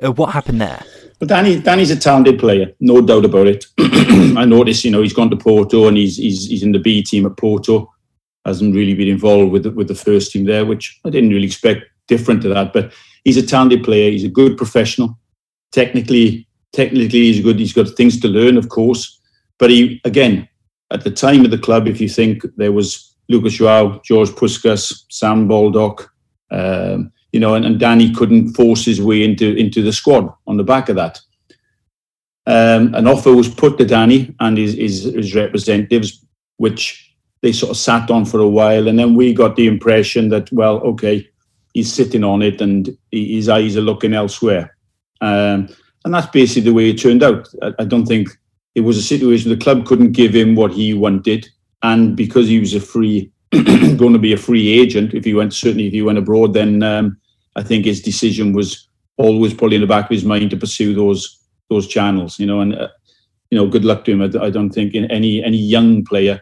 [0.04, 0.84] Uh, what happened there?
[1.20, 3.66] Well, Danny, Danny's a talented player, no doubt about it.
[3.80, 7.02] I noticed, you know, he's gone to Porto and he's, he's he's in the B
[7.02, 7.90] team at Porto.
[8.46, 11.46] Hasn't really been involved with the, with the first team there, which I didn't really
[11.46, 12.74] expect different to that.
[12.74, 12.92] But
[13.24, 14.12] he's a talented player.
[14.12, 15.18] He's a good professional.
[15.72, 17.60] Technically, technically, he's good.
[17.60, 19.22] He's got things to learn, of course.
[19.58, 20.50] But he, again,
[20.92, 25.04] at the time of the club, if you think there was Lucas Joao, George Puscas,
[25.10, 26.12] Sam Baldock,
[26.52, 30.58] um, you know, and, and, Danny couldn't force his way into into the squad on
[30.58, 31.20] the back of that.
[32.46, 36.26] Um, an offer was put to Danny and his, his, his representatives,
[36.58, 40.30] which they sort of sat on for a while, and then we got the impression
[40.30, 41.28] that, well, okay,
[41.74, 44.76] he's sitting on it and his eyes are looking elsewhere.
[45.22, 45.70] Um,
[46.06, 47.48] and that's basically the way it turned out.
[47.62, 48.30] I, I don't think
[48.76, 51.48] it was a situation the club couldn't give him what he wanted,
[51.84, 55.54] and because he was a free, going to be a free agent, if he went
[55.54, 57.18] certainly if he went abroad, then um,
[57.56, 60.96] I think his decision was always probably in the back of his mind to pursue
[60.96, 62.40] those those channels.
[62.40, 62.88] You know, and uh,
[63.52, 64.22] you know, good luck to him.
[64.22, 66.42] I, I, don't think in any any young player,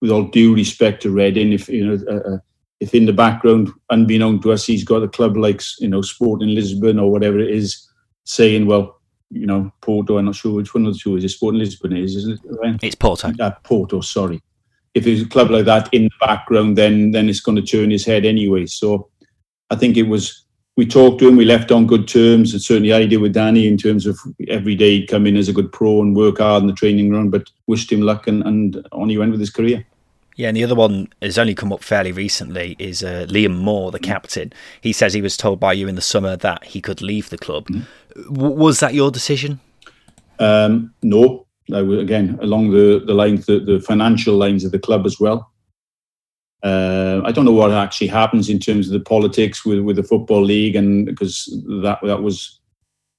[0.00, 2.04] with all due respect to Reading, if you know.
[2.08, 2.38] Uh, uh,
[2.78, 6.54] if in the background, unbeknown to us, he's got a club like you know Sporting
[6.54, 7.88] Lisbon or whatever it is,
[8.24, 9.00] saying, "Well,
[9.30, 10.18] you know, Porto.
[10.18, 11.24] I'm not sure which one of the two is.
[11.24, 12.78] It Sporting Lisbon is, isn't it?
[12.82, 13.32] It's Porto.
[13.40, 14.42] Uh, Porto, sorry.
[14.96, 17.90] If there's a club like that in the background, then then it's going to turn
[17.90, 18.66] his head anyway.
[18.66, 19.08] So
[19.70, 20.42] I think it was.
[20.76, 21.36] We talked to him.
[21.36, 24.74] We left on good terms, and certainly I did with Danny in terms of every
[24.74, 27.30] day he'd come in as a good pro and work hard in the training ground.
[27.30, 29.86] But wished him luck, and, and on he went with his career.
[30.36, 33.90] Yeah, and the other one has only come up fairly recently is uh, Liam Moore,
[33.90, 34.52] the captain.
[34.82, 37.38] He says he was told by you in the summer that he could leave the
[37.38, 37.68] club.
[37.68, 37.86] Mm.
[38.34, 39.60] W- was that your decision?
[40.38, 45.18] Um, no, again along the the lines, the, the financial lines of the club as
[45.20, 45.52] well.
[46.62, 50.02] Uh, I don't know what actually happens in terms of the politics with, with the
[50.02, 51.44] football league, and because
[51.82, 52.60] that that was,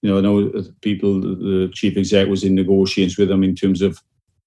[0.01, 3.81] you know, I know people, the chief exec was in negotiations with them in terms
[3.81, 4.01] of,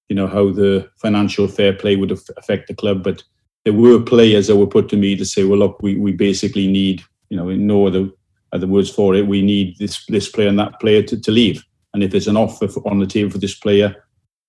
[0.09, 3.01] you know, how the financial fair play would affect the club.
[3.03, 3.23] But
[3.63, 6.67] there were players that were put to me to say, well, look, we, we basically
[6.67, 8.09] need, you know, in no other
[8.51, 9.27] the words for it.
[9.27, 11.63] We need this this player and that player to, to leave.
[11.93, 13.95] And if there's an offer for, on the table for this player,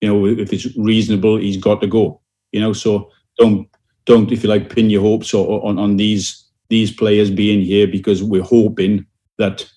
[0.00, 2.20] you know, if it's reasonable, he's got to go.
[2.52, 3.68] You know, so don't
[4.04, 8.22] don't if you like pin your hopes on on these these players being here because
[8.22, 9.06] we're hoping
[9.38, 9.70] that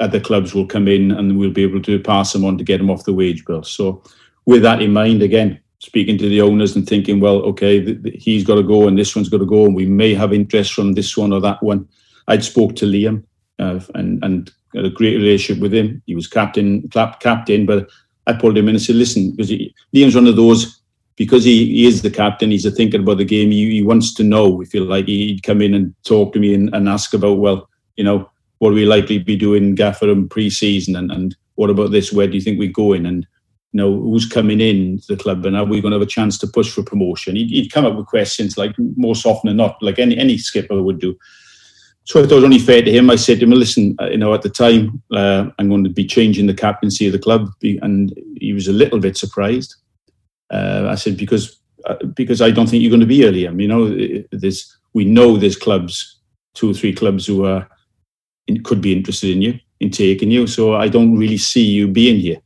[0.00, 2.78] other clubs will come in and we'll be able to pass them on to get
[2.78, 3.62] them off the wage bill.
[3.62, 4.02] So
[4.46, 8.22] with that in mind, again, speaking to the owners and thinking, well, okay, th- th-
[8.22, 10.72] he's got to go and this one's got to go, and we may have interest
[10.72, 11.88] from this one or that one.
[12.28, 13.24] I'd spoke to Liam
[13.58, 16.02] uh, and and had a great relationship with him.
[16.06, 17.88] He was captain, captain, but
[18.26, 19.50] I pulled him in and said, "Listen, because
[19.94, 20.78] Liam's one of those."
[21.16, 23.50] Because he, he is the captain, he's a thinking about the game.
[23.50, 24.48] He, he wants to know.
[24.48, 27.68] We feel like he'd come in and talk to me and, and ask about, well,
[27.96, 28.30] you know,
[28.60, 32.14] what are we likely be doing Gaffer and pre-season, and, and what about this?
[32.14, 33.04] Where do you think we're going?
[33.04, 33.26] And
[33.72, 36.10] you know, who's coming in to the club, and are we going to have a
[36.10, 37.36] chance to push for promotion?
[37.36, 40.82] He'd, he'd come up with questions like most often than not, like any any skipper
[40.82, 41.18] would do.
[42.04, 43.10] So I thought it was only fair to him.
[43.10, 45.90] I said to him, listen, uh, you know, at the time, uh, I'm going to
[45.90, 47.48] be changing the captaincy of the club.
[47.62, 49.76] And he was a little bit surprised.
[50.50, 53.40] Uh, I said, because uh, because I don't think you're going to be early.
[53.40, 53.88] You know,
[54.30, 56.20] there's, we know there's clubs,
[56.54, 57.68] two or three clubs who are
[58.64, 60.46] could be interested in you, in taking you.
[60.46, 62.38] So I don't really see you being here.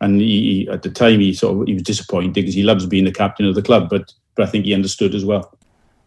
[0.00, 3.04] And he, at the time, he sort of he was disappointed because he loves being
[3.04, 5.58] the captain of the club, but but I think he understood as well.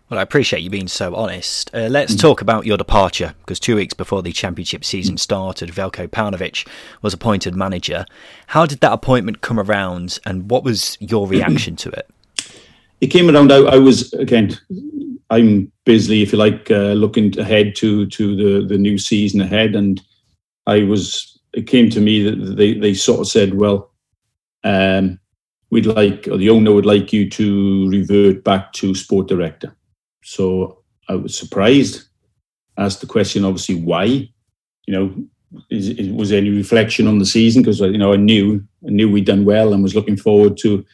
[0.10, 1.70] Well, I appreciate you being so honest.
[1.74, 2.20] Uh, let's mm.
[2.20, 5.20] talk about your departure, because two weeks before the championship season mm.
[5.20, 6.68] started, Veljko Paunovic
[7.02, 8.06] was appointed manager.
[8.48, 12.10] How did that appointment come around, and what was your reaction to it?
[13.02, 13.52] it came around.
[13.52, 14.58] I, I was again.
[15.32, 19.76] I'm busy, if you like, uh, looking ahead to to the the new season ahead,
[19.76, 20.02] and
[20.68, 21.40] I was.
[21.54, 23.92] It came to me that they they sort of said, well,
[24.64, 25.20] um,
[25.72, 29.76] we'd like, or the owner would like you to revert back to sport director.
[30.30, 32.08] So I was surprised.
[32.78, 34.30] Asked the question, obviously, why?
[34.86, 35.16] You know,
[35.72, 37.64] is, is, was there any reflection on the season?
[37.64, 40.86] Because you know, I knew I knew we'd done well and was looking forward to,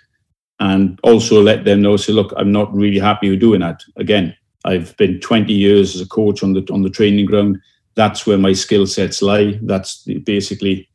[0.61, 1.97] and also let them know.
[1.97, 3.83] Say, look, I'm not really happy with doing that.
[3.97, 7.59] Again, I've been 20 years as a coach on the on the training ground.
[7.95, 9.59] That's where my skill sets lie.
[9.63, 10.87] That's basically,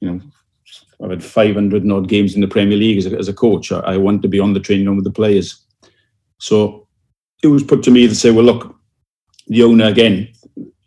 [0.00, 0.20] you know,
[1.02, 3.72] I've had 500 odd games in the Premier League as a, as a coach.
[3.72, 5.64] I, I, want to be on the training ground with the players.
[6.38, 6.81] So
[7.42, 8.76] it was put to me to say, well, look,
[9.48, 10.32] the owner again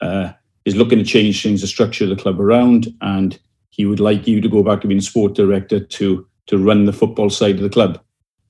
[0.02, 0.32] uh,
[0.63, 3.39] is looking to change things, the structure of the club around, and
[3.70, 6.94] he would like you to go back to being sport director to to run the
[6.94, 8.00] football side of the club.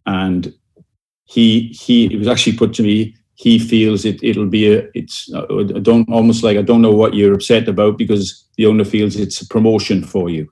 [0.06, 0.54] And
[1.26, 3.16] he he it was actually put to me.
[3.34, 7.16] He feels it it'll be a it's I don't almost like I don't know what
[7.16, 10.50] you're upset about because the owner feels it's a promotion for you.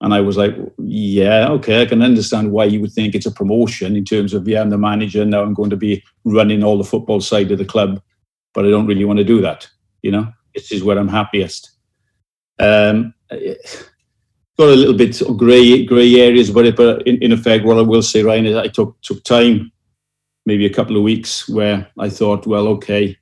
[0.00, 3.30] And I was like, yeah, okay, I can understand why you would think it's a
[3.30, 6.76] promotion in terms of, yeah, I'm the manager, now I'm going to be running all
[6.76, 8.02] the football side of the club,
[8.52, 9.68] but I don't really want to do that.
[10.02, 11.70] You know, this is where I'm happiest.
[12.58, 13.14] Um,
[14.58, 17.78] got a little bit of grey grey areas about it, but in, in effect, what
[17.78, 19.72] I will say, Ryan, is I took took time,
[20.46, 23.16] maybe a couple of weeks, where I thought, well, okay,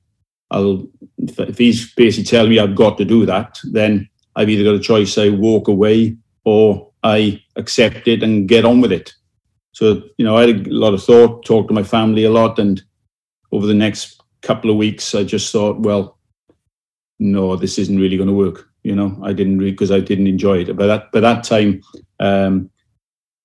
[0.51, 0.87] I'll
[1.19, 4.81] if he's basically telling me I've got to do that, then I've either got a
[4.81, 9.13] choice: I walk away or I accept it and get on with it.
[9.73, 12.59] So, you know, I had a lot of thought, talked to my family a lot,
[12.59, 12.83] and
[13.53, 16.19] over the next couple of weeks, I just thought, well,
[17.19, 18.69] no, this isn't really going to work.
[18.83, 20.77] You know, I didn't really because I didn't enjoy it.
[20.77, 21.83] By that by that time,
[22.19, 22.69] um,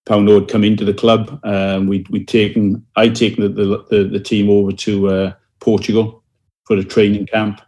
[0.08, 1.40] Pauno had come into the club.
[1.44, 6.24] Um, we'd we'd taken I'd taken the the, the team over to uh, Portugal
[6.66, 7.62] for a training camp.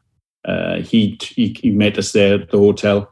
[0.46, 3.12] Uh, he, he he met us there at the hotel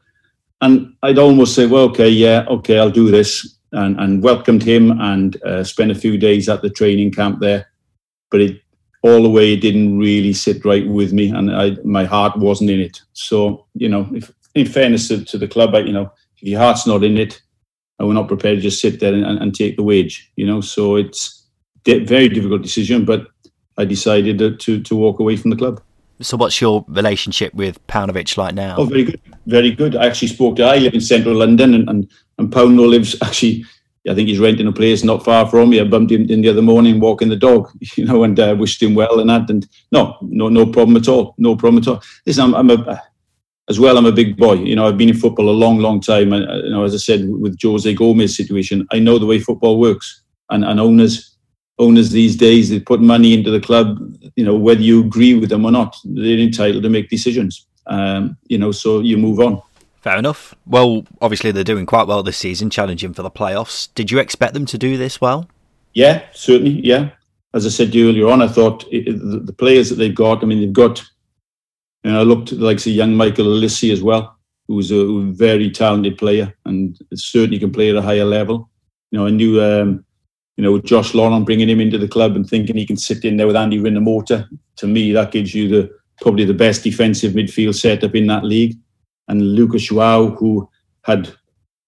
[0.62, 5.00] and I'd almost say, well, okay, yeah, okay, I'll do this, and, and welcomed him
[5.00, 7.68] and uh, spent a few days at the training camp there.
[8.32, 8.62] But it
[9.04, 12.72] all the way it didn't really sit right with me, and I, my heart wasn't
[12.72, 13.02] in it.
[13.14, 16.60] So you know, if, in fairness to, to the club, I, you know, if your
[16.60, 17.42] heart's not in it,
[18.00, 20.62] and we're not prepared to just sit there and, and take the wage, you know.
[20.62, 21.46] So it's
[21.88, 23.28] a very difficult decision, but
[23.78, 25.82] I decided to, to walk away from the club.
[26.22, 28.76] So, what's your relationship with Paunovic like now?
[28.78, 29.96] Oh, very good, very good.
[29.96, 30.64] I actually spoke to.
[30.64, 33.66] I live in central London, and and, and Pauno lives actually.
[34.10, 35.82] I think he's renting a place not far from me.
[35.82, 38.82] I bumped him in the other morning walking the dog, you know, and uh, wished
[38.82, 39.50] him well and that.
[39.50, 41.36] And no, no, no problem at all.
[41.38, 42.02] No problem at all.
[42.26, 43.04] Listen, I'm, I'm a,
[43.70, 43.98] as well.
[43.98, 44.54] I'm a big boy.
[44.54, 46.32] You know, I've been in football a long, long time.
[46.32, 49.78] And you know, as I said with Jose Gomes situation, I know the way football
[49.78, 51.37] works, and and owners
[51.80, 54.00] owners these days they put money into the club
[54.36, 57.68] you know whether you agree with them or not they're entitled to make decisions.
[57.86, 59.62] Um, you know so you move on.
[60.02, 60.56] Fair enough.
[60.66, 63.90] Well obviously they're doing quite well this season challenging for the playoffs.
[63.96, 65.48] Did you expect them to do this well?
[65.94, 67.12] Yeah certainly yeah.
[67.54, 70.46] As i said earlier on i thought it, the, the, players that they've got i
[70.46, 71.04] mean they've got
[72.04, 74.38] you know i looked at like say young michael Olise as well
[74.68, 78.70] who's a very talented player and certainly can play at a higher level.
[79.12, 80.06] You know i knew um,
[80.58, 83.38] you know, Josh Laurent bringing him into the club and thinking he can sit in
[83.38, 84.48] there with Andy Rinomhota.
[84.78, 88.76] To me, that gives you the probably the best defensive midfield setup in that league.
[89.28, 90.68] And Lucas Joao, who
[91.04, 91.30] had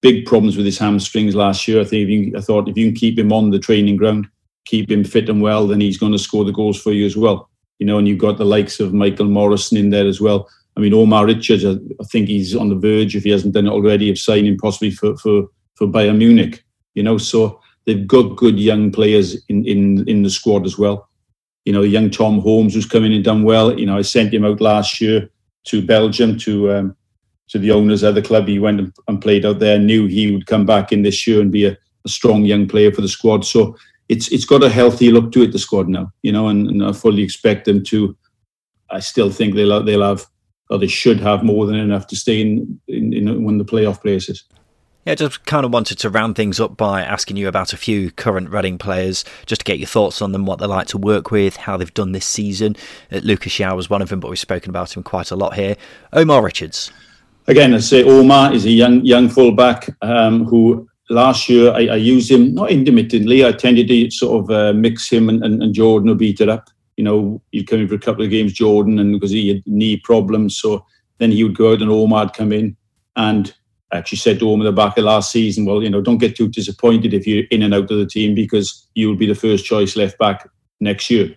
[0.01, 2.95] big problems with his hamstrings last year, I think you, I thought if you can
[2.95, 4.27] keep him on the training ground,
[4.65, 7.17] keep him fit and well, then he's going to score the goals for you as
[7.17, 7.49] well.
[7.79, 10.47] You know, and you've got the likes of Michael Morrison in there as well.
[10.77, 13.71] I mean, Omar Richards, I think he's on the verge, if he hasn't done it
[13.71, 16.63] already, of signing possibly for for for Bayern Munich.
[16.93, 21.10] You know, so they've got good young players in, in, in the squad as well.
[21.65, 23.78] You know, young Tom Holmes who's coming in and done well.
[23.78, 25.30] You know, I sent him out last year
[25.65, 26.96] to Belgium to um,
[27.50, 28.48] to the owners of the club.
[28.48, 29.78] He went and played out there.
[29.78, 32.92] Knew he would come back in this year and be a, a strong young player
[32.92, 33.46] for the squad.
[33.46, 33.76] So
[34.08, 35.52] it's it's got a healthy look to it.
[35.52, 38.15] The squad now, you know, and, and I fully expect them to.
[38.89, 40.26] I still think they'll they'll have
[40.70, 43.72] or they should have more than enough to stay in in, in one of the
[43.72, 44.44] playoff places.
[45.05, 48.12] Yeah, just kind of wanted to round things up by asking you about a few
[48.12, 51.31] current Reading players, just to get your thoughts on them, what they like to work
[51.31, 52.75] with, how they've done this season.
[53.12, 55.54] Uh, Lucas Joao was one of them, but we've spoken about him quite a lot
[55.54, 55.77] here.
[56.12, 56.91] Omar Richards.
[57.47, 61.95] Again, I say Omar is a young young fullback um, who last year I, I,
[61.95, 63.45] used him not intermittently.
[63.45, 66.69] I tended to sort of uh, mix him and, and, and Jordan Obita up.
[66.97, 69.63] You know, he'd come in for a couple of games, Jordan, and because he had
[69.65, 70.85] knee problems, so
[71.17, 72.75] then he would go out and Omar would come in
[73.15, 73.54] and
[73.92, 76.35] actually said to him at the back of last season, well, you know, don't get
[76.35, 79.65] too disappointed if you're in and out of the team because you'll be the first
[79.65, 80.48] choice left back
[80.79, 81.33] next year.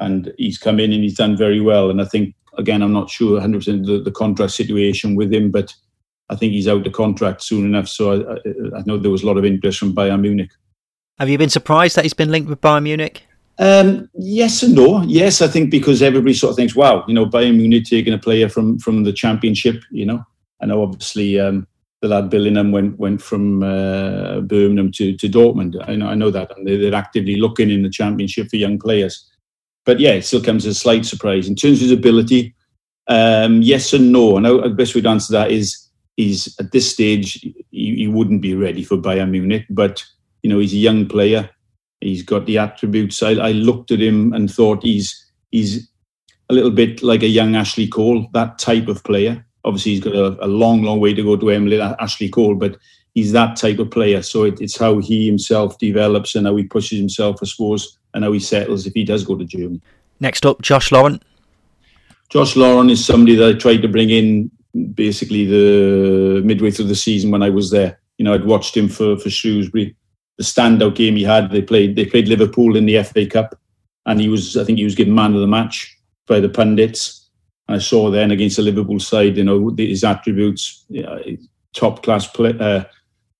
[0.00, 1.90] And he's come in and he's done very well.
[1.90, 5.74] And I think, again, I'm not sure 100% the, the contract situation with him, but
[6.30, 7.88] I think he's out the contract soon enough.
[7.88, 10.50] So I, I, know there was a lot of interest from Bayern Munich.
[11.18, 13.22] Have you been surprised that he's been linked with Bayern Munich?
[13.58, 15.02] Um, yes and no.
[15.02, 18.18] Yes, I think because everybody sort of thinks, wow, you know, Bayern Munich taking a
[18.18, 20.24] player from from the championship, you know.
[20.60, 21.66] I know obviously um,
[22.00, 25.76] the lad Bellingham went went from uh, Birmingham to, to Dortmund.
[25.88, 28.78] I know, I know that, and they're, they're, actively looking in the championship for young
[28.78, 29.28] players.
[29.84, 32.54] But yeah, it still comes as a slight surprise in terms of his ability.
[33.08, 34.36] Um, yes and no.
[34.36, 35.88] And the best way to answer that is,
[36.18, 40.04] is at this stage he, he wouldn't be ready for Bayern Munich, but
[40.42, 41.50] you know he's a young player.
[42.00, 43.22] He's got the attributes.
[43.22, 45.90] I, I looked at him and thought he's he's
[46.50, 50.14] a little bit like a young Ashley Cole, that type of player obviously he's got
[50.14, 52.78] a, a, long, long way to go to Emily Ashley Cole, but
[53.14, 54.22] he's that type of player.
[54.22, 58.24] So it, it's how he himself develops and how he pushes himself, I suppose, and
[58.24, 59.82] how he settles if he does go to Germany.
[60.20, 61.22] Next up, Josh Laurent.
[62.30, 64.50] Josh Laurent is somebody that I tried to bring in
[64.94, 68.00] basically the midway through the season when I was there.
[68.16, 69.94] You know, I'd watched him for, for Shrewsbury.
[70.38, 73.58] The standout game he had, they played they played Liverpool in the FA Cup,
[74.06, 75.96] and he was I think he was given man of the match
[76.26, 77.17] by the pundits
[77.68, 81.20] I saw then against the Liverpool side, you know, his attributes, you know,
[81.74, 82.84] top class play, uh,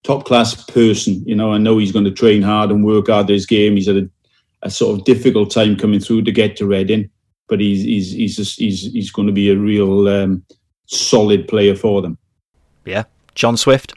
[0.02, 1.22] top class person.
[1.26, 3.76] You know, I know he's going to train hard and work hard his game.
[3.76, 4.08] He's had a,
[4.62, 7.10] a sort of difficult time coming through to get to Reading,
[7.48, 10.44] but he's he's he's just, he's he's going to be a real um,
[10.86, 12.18] solid player for them.
[12.84, 13.04] Yeah,
[13.34, 13.94] John Swift.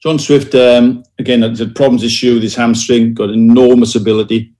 [0.00, 3.14] John Swift um, again had problems this year with his hamstring.
[3.14, 4.52] Got enormous ability.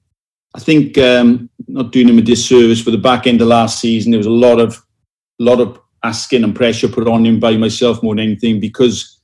[0.55, 4.11] I think um, not doing him a disservice for the back end of last season.
[4.11, 4.83] There was a lot of
[5.41, 9.19] a lot of asking and pressure put on him by myself more than anything because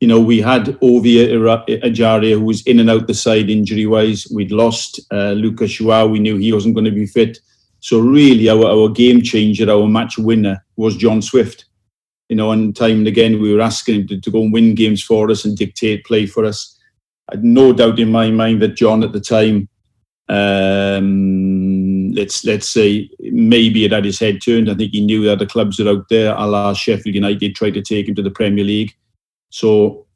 [0.00, 4.26] you know we had Ovie Ejaria who was in and out the side injury wise.
[4.32, 6.06] We'd lost uh, Lucas Joao.
[6.06, 7.38] We knew he wasn't going to be fit.
[7.80, 11.64] So really, our, our game changer, our match winner was John Swift.
[12.28, 14.74] You know, and time and again we were asking him to, to go and win
[14.74, 16.78] games for us and dictate play for us.
[17.30, 19.68] I had no doubt in my mind that John at the time
[20.28, 24.70] um, let's let's say maybe it had his head turned.
[24.70, 27.74] I think he knew that the clubs are out there, a la Sheffield United, tried
[27.74, 28.94] to take him to the Premier League.
[29.50, 30.06] So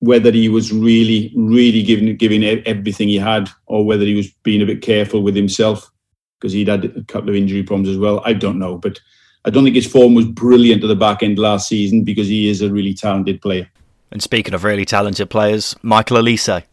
[0.00, 4.62] whether he was really, really giving giving everything he had, or whether he was being
[4.62, 5.90] a bit careful with himself
[6.38, 8.76] because he'd had a couple of injury problems as well, I don't know.
[8.76, 9.00] But
[9.44, 12.48] I don't think his form was brilliant at the back end last season because he
[12.48, 13.70] is a really talented player.
[14.10, 16.64] And speaking of really talented players, Michael Olise.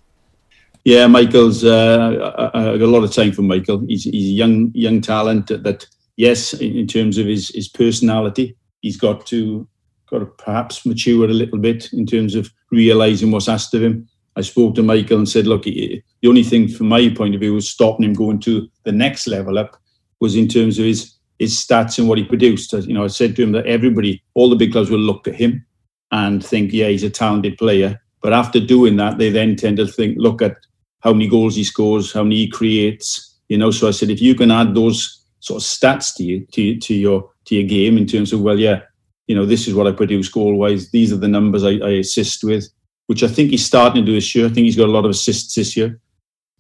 [0.85, 1.63] Yeah, Michael's.
[1.63, 3.83] Uh, I, I got a lot of time for Michael.
[3.87, 8.55] He's, he's a young young talent that, yes, in, in terms of his his personality,
[8.81, 9.67] he's got to
[10.09, 14.07] got to perhaps mature a little bit in terms of realizing what's asked of him.
[14.35, 17.53] I spoke to Michael and said, look, the only thing from my point of view
[17.53, 19.75] was stopping him going to the next level up
[20.21, 22.73] was in terms of his his stats and what he produced.
[22.73, 25.35] You know, I said to him that everybody, all the big clubs will look at
[25.35, 25.65] him
[26.11, 28.01] and think, yeah, he's a talented player.
[28.21, 30.57] But after doing that, they then tend to think, look at
[31.01, 33.37] how many goals he scores, how many he creates.
[33.47, 36.45] You know, so I said if you can add those sort of stats to you
[36.51, 38.81] to, to your to your game in terms of well, yeah,
[39.27, 40.91] you know, this is what I produce goal wise.
[40.91, 42.67] These are the numbers I, I assist with,
[43.07, 44.45] which I think he's starting to do this year.
[44.45, 45.99] I think he's got a lot of assists this year.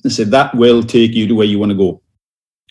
[0.05, 2.01] I said that will take you to where you want to go,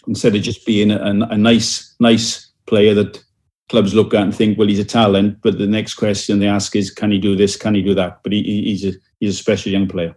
[0.06, 0.98] instead of just being a,
[1.30, 3.22] a nice nice player that
[3.68, 5.38] clubs look at and think, well, he's a talent.
[5.42, 7.56] But the next question they ask is, can he do this?
[7.56, 8.22] Can he do that?
[8.22, 10.16] But he, he's a he's a special young player.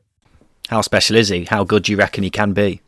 [0.72, 1.44] How special is he?
[1.44, 2.82] How good do you reckon he can be?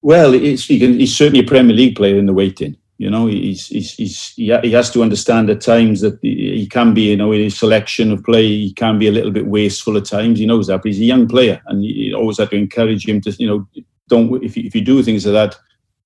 [0.00, 2.74] Well, he can, he's certainly a Premier League player in the waiting.
[2.96, 7.10] You know, he's, he's, he's, he has to understand at times that he can be,
[7.10, 10.06] you know, in his selection of play, he can be a little bit wasteful at
[10.06, 10.38] times.
[10.38, 13.20] He knows that, but he's a young player, and you always have to encourage him
[13.22, 13.68] to, you know,
[14.08, 15.60] don't if you, if you do things like that,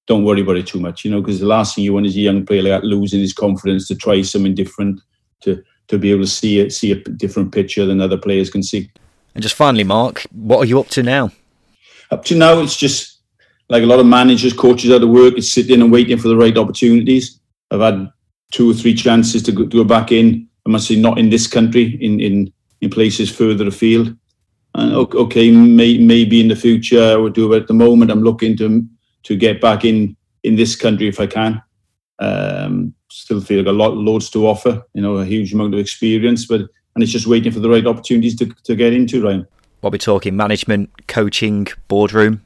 [0.06, 2.16] don't worry about it too much, you know, because the last thing you want is
[2.16, 5.00] a young player like losing his confidence to try something different,
[5.42, 8.62] to to be able to see it, see a different picture than other players can
[8.62, 8.90] see.
[9.36, 11.30] And just finally, Mark, what are you up to now?
[12.10, 13.20] Up to now, it's just
[13.68, 16.36] like a lot of managers, coaches out of work, it's sitting and waiting for the
[16.38, 17.38] right opportunities.
[17.70, 18.08] I've had
[18.50, 20.48] two or three chances to go, to go back in.
[20.66, 24.16] I must say, not in this country, in in, in places further afield.
[24.74, 27.60] And okay, may, maybe in the future I do it.
[27.60, 28.82] At the moment, I'm looking to
[29.24, 31.62] to get back in in this country if I can.
[32.20, 34.82] Um, still feel like a lot loads to offer.
[34.94, 36.62] You know, a huge amount of experience, but
[36.96, 39.46] and it's just waiting for the right opportunities to, to get into, Ryan.
[39.82, 42.42] What we're talking management, coaching, boardroom?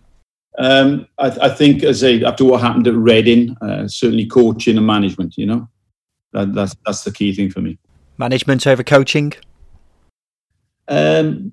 [0.59, 4.84] Um, I, I, think, as a, after what happened at Reading, uh, certainly coaching and
[4.84, 5.68] management, you know,
[6.32, 7.78] that, that's, that's the key thing for me.
[8.18, 9.34] Management over coaching?
[10.88, 11.53] Um,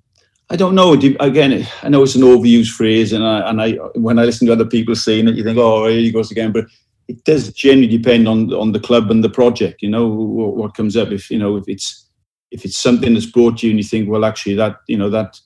[0.50, 0.94] I don't know.
[0.94, 4.54] Again, I know it's an overused phrase, and I, and I when I listen to
[4.54, 6.52] other people saying it, you think, oh, here he goes again.
[6.52, 6.66] But
[7.08, 9.82] it does generally depend on on the club and the project.
[9.82, 11.12] You know what, what comes up.
[11.12, 12.07] If you know if it's
[12.52, 15.40] if it's something that's brought you and you think, well, actually that you know that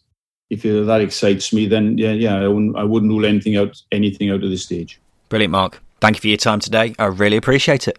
[0.49, 4.29] if that excites me, then yeah, yeah, I wouldn't I wouldn't rule anything out anything
[4.29, 4.99] out of this stage.
[5.29, 5.81] Brilliant, Mark.
[6.01, 6.95] Thank you for your time today.
[6.99, 7.97] I really appreciate it.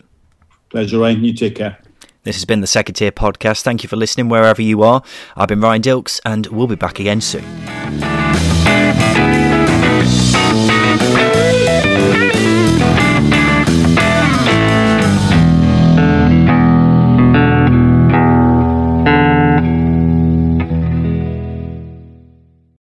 [0.71, 1.25] Pleasure, Ryan.
[1.25, 1.79] You take care.
[2.25, 3.63] This has been the Second Tier Podcast.
[3.63, 5.03] Thank you for listening wherever you are.
[5.37, 7.45] I've been Ryan Dilks, and we'll be back again soon.